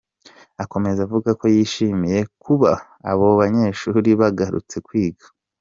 Akomeza 0.63 0.99
avuga 1.07 1.29
ko 1.39 1.45
yishimiye 1.55 2.19
kuba 2.43 2.71
abo 3.11 3.27
banyeshuri 3.39 4.09
bagarutse 4.21 4.75
kwiga. 4.87 5.25